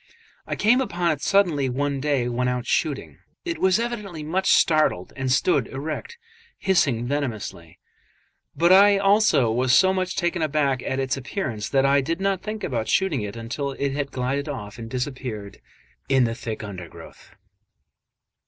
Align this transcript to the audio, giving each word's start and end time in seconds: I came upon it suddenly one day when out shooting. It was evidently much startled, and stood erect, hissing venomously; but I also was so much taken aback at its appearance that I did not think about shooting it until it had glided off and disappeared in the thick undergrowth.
I 0.47 0.55
came 0.55 0.81
upon 0.81 1.11
it 1.11 1.21
suddenly 1.21 1.69
one 1.69 1.99
day 1.99 2.27
when 2.27 2.47
out 2.47 2.65
shooting. 2.65 3.19
It 3.45 3.59
was 3.59 3.77
evidently 3.77 4.23
much 4.23 4.49
startled, 4.51 5.13
and 5.15 5.31
stood 5.31 5.67
erect, 5.67 6.17
hissing 6.57 7.05
venomously; 7.05 7.77
but 8.55 8.71
I 8.73 8.97
also 8.97 9.51
was 9.51 9.71
so 9.73 9.93
much 9.93 10.15
taken 10.15 10.41
aback 10.41 10.81
at 10.81 10.99
its 10.99 11.17
appearance 11.17 11.69
that 11.69 11.85
I 11.85 12.01
did 12.01 12.19
not 12.19 12.41
think 12.41 12.63
about 12.63 12.87
shooting 12.89 13.21
it 13.21 13.35
until 13.35 13.73
it 13.73 13.91
had 13.91 14.11
glided 14.11 14.49
off 14.49 14.79
and 14.79 14.89
disappeared 14.89 15.61
in 16.09 16.23
the 16.23 16.33
thick 16.33 16.63
undergrowth. 16.63 17.35